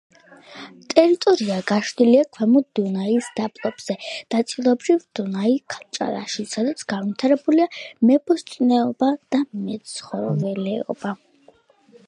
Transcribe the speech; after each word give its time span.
ტერიტორია 0.91 1.57
გაშლილია 1.71 2.21
ქვემო 2.37 2.61
დუნაის 2.79 3.27
დაბლობზე, 3.39 3.95
ნაწილობრივ 4.35 5.03
დუნაის 5.19 5.75
ჭალაში, 5.97 6.45
სადაც 6.53 6.81
განვითარებულია 6.93 7.67
მებოსტნეობა 8.11 9.11
და 9.35 9.43
მეცხოველეობა. 9.67 11.13